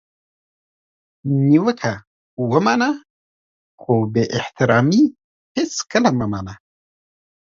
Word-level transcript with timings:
نیوکه 1.47 1.93
ومنه 2.51 2.89
خو 3.81 3.93
بي 4.13 4.23
احترامي 4.39 5.03
هیڅکله 5.55 6.09
مه 6.17 6.27
منه! 6.31 6.53